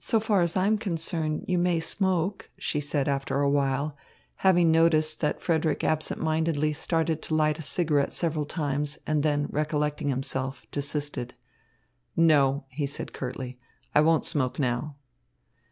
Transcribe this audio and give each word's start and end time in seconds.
"So 0.00 0.18
far 0.18 0.40
as 0.42 0.56
I 0.56 0.66
am 0.66 0.78
concerned, 0.78 1.44
you 1.46 1.56
may 1.56 1.78
smoke," 1.78 2.50
she 2.58 2.80
said 2.80 3.06
after 3.06 3.40
a 3.40 3.48
while, 3.48 3.96
having 4.38 4.72
noticed 4.72 5.20
that 5.20 5.40
Frederick 5.40 5.84
absent 5.84 6.20
mindedly 6.20 6.72
started 6.72 7.22
to 7.22 7.36
light 7.36 7.60
a 7.60 7.62
cigarette 7.62 8.12
several 8.12 8.46
times 8.46 8.98
and 9.06 9.22
then, 9.22 9.46
recollecting 9.48 10.08
himself, 10.08 10.66
desisted. 10.72 11.34
"No," 12.16 12.64
he 12.70 12.84
said 12.84 13.12
curtly, 13.12 13.60
"I 13.94 14.00
won't 14.00 14.24
smoke 14.24 14.58
now." 14.58 14.96